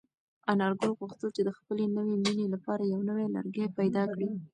انارګل 0.51 0.91
غوښتل 0.99 1.29
چې 1.35 1.41
د 1.45 1.49
خپلې 1.57 1.85
نوې 1.97 2.15
مېنې 2.23 2.45
لپاره 2.53 2.83
یو 2.93 3.01
نوی 3.09 3.25
لرګی 3.35 3.65
پیدا 3.79 4.03
کړي. 4.13 4.29